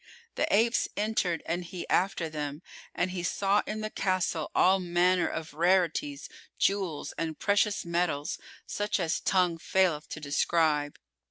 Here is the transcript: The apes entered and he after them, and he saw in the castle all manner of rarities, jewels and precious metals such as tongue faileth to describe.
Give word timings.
The 0.33 0.51
apes 0.51 0.87
entered 0.97 1.43
and 1.45 1.63
he 1.63 1.87
after 1.87 2.27
them, 2.27 2.63
and 2.95 3.11
he 3.11 3.21
saw 3.21 3.61
in 3.67 3.81
the 3.81 3.91
castle 3.91 4.49
all 4.55 4.79
manner 4.79 5.27
of 5.27 5.53
rarities, 5.53 6.27
jewels 6.57 7.13
and 7.19 7.37
precious 7.37 7.85
metals 7.85 8.39
such 8.65 8.99
as 8.99 9.19
tongue 9.19 9.59
faileth 9.59 10.09
to 10.09 10.19
describe. 10.19 10.97